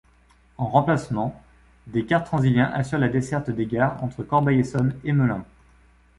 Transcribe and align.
En 0.57 0.65
remplacement, 0.65 1.39
des 1.85 2.07
cars 2.07 2.23
Transilien 2.23 2.71
assurent 2.73 2.97
la 2.97 3.07
desserte 3.07 3.51
des 3.51 3.67
gares 3.67 4.03
entre 4.03 4.23
Corbeil-Essonnes 4.23 4.99
et 5.03 5.11
Melun. 5.11 5.45